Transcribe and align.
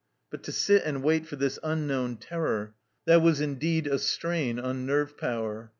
But 0.31 0.41
to 0.45 0.51
sit 0.51 0.81
and 0.83 1.03
wait 1.03 1.27
for 1.27 1.35
this 1.35 1.59
unknown 1.61 2.17
terror, 2.17 2.73
that 3.05 3.21
was 3.21 3.39
indeed 3.39 3.85
a 3.85 3.99
strain 3.99 4.57
on 4.57 4.83
nerve 4.87 5.15
power. 5.15 5.69